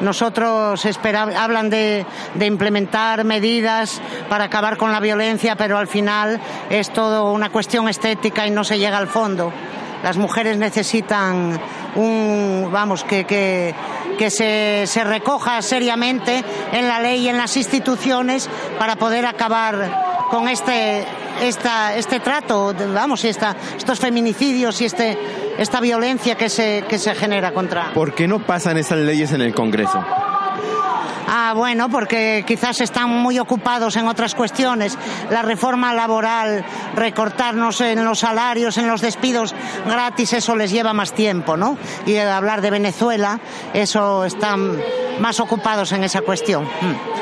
[0.00, 2.04] Nosotros espera- hablan de,
[2.34, 7.88] de implementar medidas para acabar con la violencia, pero al final es todo una cuestión
[7.88, 9.52] estética y no se llega al fondo.
[10.02, 11.58] Las mujeres necesitan
[11.94, 13.74] un, vamos, que, que,
[14.16, 18.48] que se, se recoja seriamente en la ley y en las instituciones
[18.78, 21.04] para poder acabar con este,
[21.42, 25.18] esta, este trato, vamos, esta, estos feminicidios y este,
[25.58, 27.92] esta violencia que se, que se genera contra.
[27.92, 30.04] ¿Por qué no pasan esas leyes en el Congreso?
[31.26, 34.96] Ah, bueno, porque quizás están muy ocupados en otras cuestiones.
[35.30, 36.64] La reforma laboral,
[36.94, 39.54] recortarnos en los salarios, en los despidos
[39.86, 41.76] gratis, eso les lleva más tiempo, ¿no?
[42.06, 43.40] Y hablar de Venezuela,
[43.74, 44.78] eso están
[45.18, 46.64] más ocupados en esa cuestión.
[46.64, 47.16] Mm.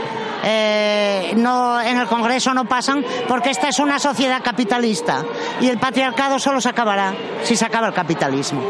[0.47, 5.25] Eh, no, en el Congreso no pasan porque esta es una sociedad capitalista
[5.59, 8.63] y el patriarcado solo se acabará si se acaba el capitalismo.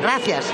[0.00, 0.52] Gracias.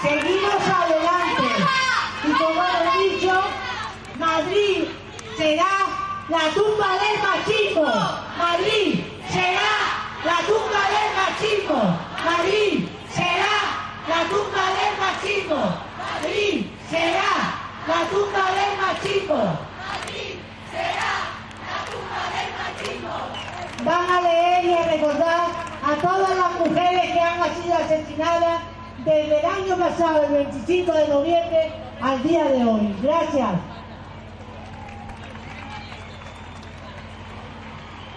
[0.00, 1.48] Seguimos adelante.
[2.24, 3.40] Y como he dicho,
[4.18, 4.84] Madrid
[5.36, 5.86] será
[6.42, 7.86] la tumba del machismo.
[8.36, 9.72] Madrid será
[10.24, 11.80] la tumba del machismo.
[12.24, 13.56] Madrid será
[14.08, 15.60] la tumba del machismo.
[16.02, 17.22] Madrid será
[17.86, 19.12] la tumba del machismo.
[23.84, 25.46] Van a leer y a recordar
[25.84, 28.62] a todas las mujeres que han sido asesinadas
[29.04, 32.96] desde el año pasado, el 25 de noviembre, al día de hoy.
[33.00, 33.50] Gracias.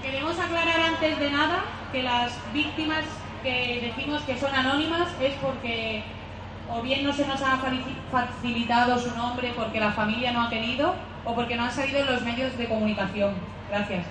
[0.06, 3.03] Queremos aclarar antes de nada que las víctimas
[3.41, 6.03] que decimos que son anónimas es porque
[6.70, 7.58] o bien no se nos ha
[8.12, 10.93] facilitado su nombre porque la familia no ha querido
[11.26, 13.34] o porque no han salido en los medios de comunicación.
[13.68, 14.06] Gracias.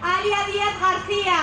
[0.00, 1.38] Alia Díaz García,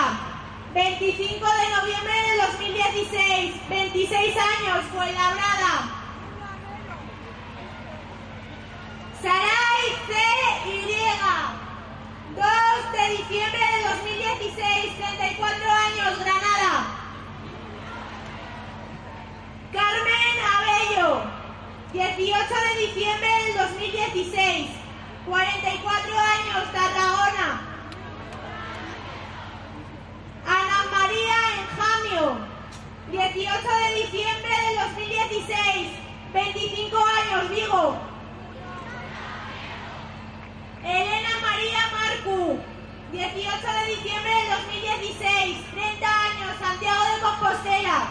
[0.74, 5.88] 25 de noviembre de 2016, 26 años, Fuenlabrada.
[9.22, 10.32] Saray C.
[10.64, 11.61] Y,
[12.34, 16.86] 2 de diciembre de 2016, 34 años, Granada.
[19.72, 21.24] Carmen Abello,
[21.92, 24.70] 18 de diciembre del 2016,
[25.26, 27.60] 44 años, Tarragona.
[30.46, 32.38] Ana María Enjamio,
[33.10, 35.88] 18 de diciembre del 2016,
[36.32, 38.12] 25 años, Vigo.
[40.84, 41.21] Elena
[41.62, 42.58] María Marcu,
[43.12, 48.08] 18 de diciembre del 2016, 30 años, Santiago de Compostela.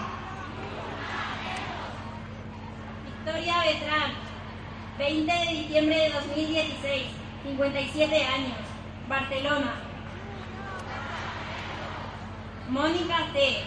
[3.03, 4.11] Victoria Betrán,
[4.97, 7.03] 20 de diciembre de 2016,
[7.43, 8.57] 57 años,
[9.09, 9.73] Barcelona.
[12.69, 13.63] Mónica C,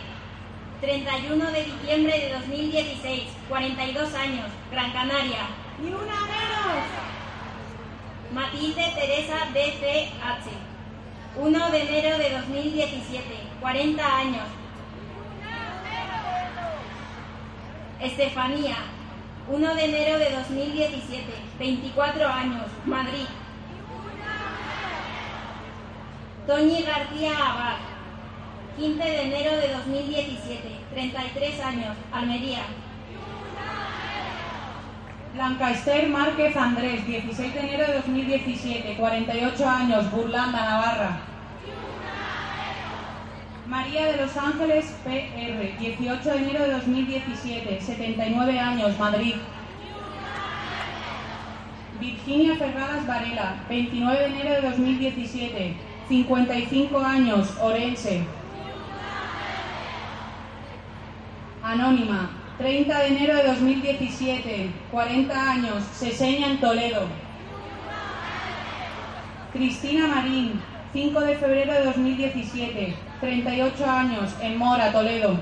[0.80, 5.46] 31 de diciembre de 2016, 42 años, Gran Canaria.
[5.78, 7.03] ¡Ni una menos!
[8.34, 10.50] Matilde Teresa DCH,
[11.36, 13.22] 1 de enero de 2017,
[13.60, 14.42] 40 años.
[18.00, 18.76] Estefanía,
[19.48, 23.26] 1 de enero de 2017, 24 años, Madrid.
[26.48, 27.76] Toñi García Abad,
[28.76, 32.64] 15 de enero de 2017, 33 años, Almería.
[35.34, 41.20] Blanca Esther Márquez Andrés, 16 de enero de 2017, 48 años, Burlanda, Navarra.
[43.66, 49.34] María de los Ángeles PR, 18 de enero de 2017, 79 años, Madrid.
[51.98, 55.76] Virginia Ferradas Varela, 29 de enero de 2017,
[56.06, 58.24] 55 años, Orense.
[61.60, 67.08] Anónima, 30 de enero de 2017, 40 años, Seseña en Toledo.
[69.52, 70.60] Cristina Marín,
[70.92, 75.36] 5 de febrero de 2017, 38 años, en Mora, Toledo.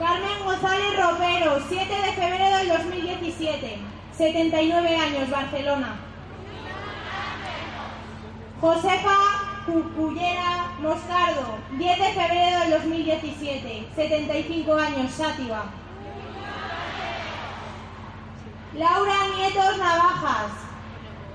[0.00, 3.78] Carmen González Ropero, 7 de febrero del 2017,
[4.16, 5.96] 79 años, Barcelona.
[8.60, 15.64] Josefa Cucullera Moscardo, 10 de febrero del 2017, 75 años, Sátiva.
[18.74, 20.52] Laura Nietos Navajas,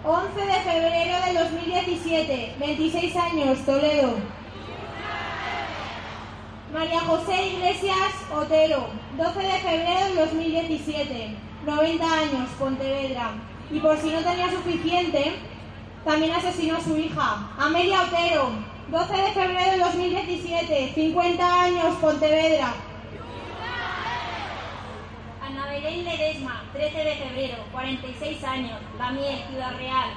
[0.04, 4.16] 11 de febrero del 2017, 26 años, Toledo.
[6.74, 13.32] María José Iglesias Otero, 12 de febrero del 2017, 90 años, Pontevedra.
[13.72, 15.36] Y por si no tenía suficiente,
[16.06, 18.52] también asesinó a su hija, Amelia Otero,
[18.90, 22.74] 12 de febrero del 2017, 50 años, Pontevedra.
[25.42, 30.10] Ana Belén Ledesma, 13 de febrero, 46 años, La Miel, Ciudad Real.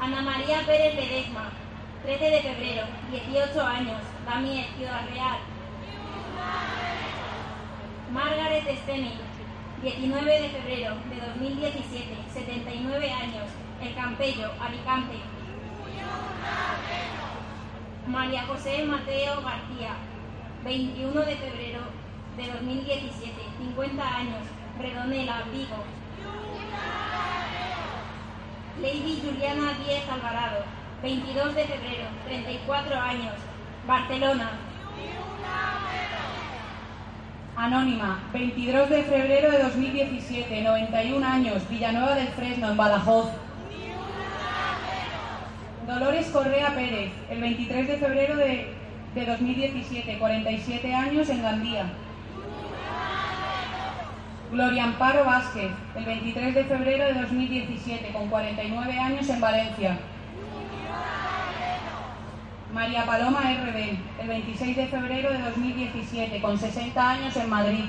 [0.00, 1.52] Ana María Pérez Ledesma,
[2.02, 5.38] 13 de febrero, 18 años, La Miel, Ciudad Real.
[8.12, 9.27] Margaret Stemming,
[9.82, 13.44] 19 de febrero de 2017, 79 años,
[13.80, 15.18] El Campello, Alicante.
[18.08, 19.94] María José Mateo García,
[20.64, 21.80] 21 de febrero
[22.36, 24.42] de 2017, 50 años,
[24.80, 25.84] Redonela, Vigo.
[28.80, 30.64] Lady Juliana Díez Alvarado,
[31.02, 33.34] 22 de febrero, 34 años,
[33.86, 34.67] Barcelona.
[37.58, 43.32] Anónima, 22 de febrero de 2017, 91 años, Villanueva del Fresno, en Badajoz.
[45.84, 48.74] Dolores Correa Pérez, el 23 de febrero de,
[49.12, 51.90] de 2017, 47 años, en Gandía.
[54.52, 59.98] Gloria Amparo Vázquez, el 23 de febrero de 2017, con 49 años, en Valencia.
[62.72, 67.84] María Paloma RD, el 26 de febrero de 2017, con 60 años en Madrid.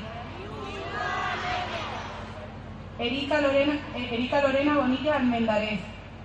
[2.98, 5.80] Erika Lorena, eh, Erika Lorena Bonilla Almendarez,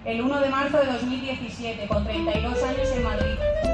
[0.04, 3.73] el 1 de marzo de 2017, con 32 años en Madrid.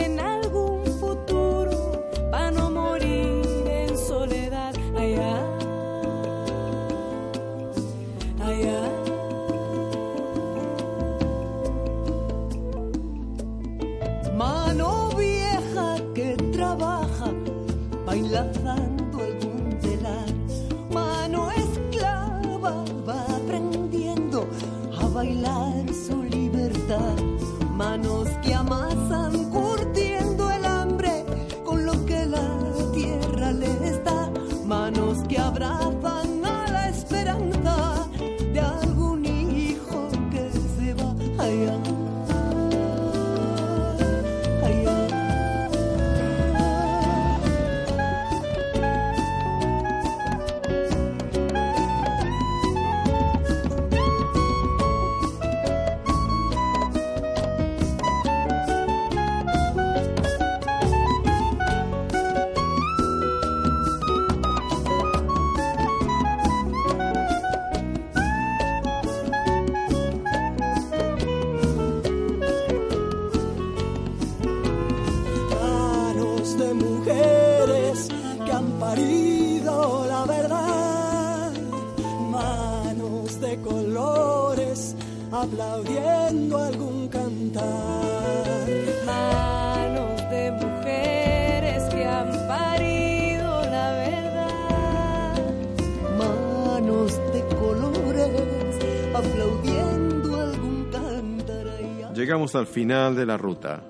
[102.53, 103.81] Al final de la ruta.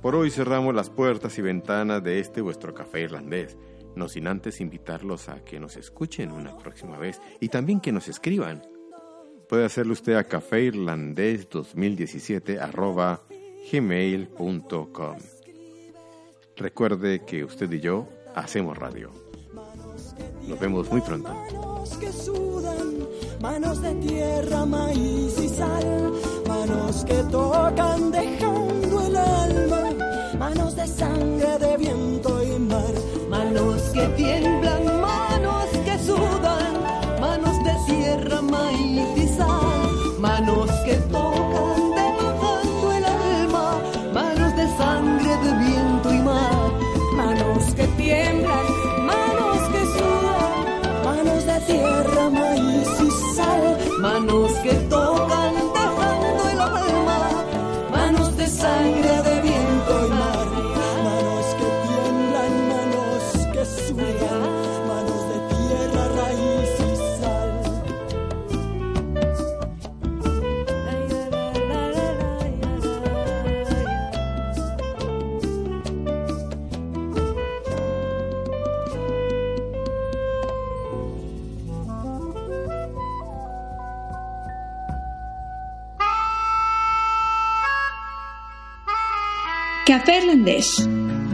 [0.00, 3.56] Por hoy cerramos las puertas y ventanas de este vuestro café irlandés,
[3.96, 8.06] no sin antes invitarlos a que nos escuchen una próxima vez y también que nos
[8.06, 8.62] escriban.
[9.48, 13.22] Puede hacerlo usted a cafeirlandés2017 arroba
[13.72, 15.16] gmail.com.
[16.56, 18.06] Recuerde que usted y yo
[18.36, 19.10] hacemos radio.
[20.46, 21.34] Nos vemos muy pronto.
[23.40, 26.12] Manos de tierra, maíz y sal,
[26.58, 29.82] manos que tocan dejando el alma,
[30.38, 32.94] manos de sangre, de viento y mar,
[33.28, 36.74] manos que tiemblan, manos que sudan,
[37.20, 39.38] manos de tierra, maíz
[40.18, 41.27] manos que tocan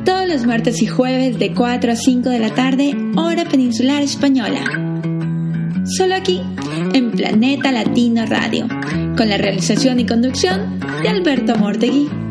[0.05, 4.65] Todos los martes y jueves de 4 a 5 de la tarde, hora peninsular española.
[5.85, 6.43] Solo aquí,
[6.93, 8.67] en Planeta Latino Radio,
[9.17, 12.24] con la realización y conducción de Alberto Mortegui.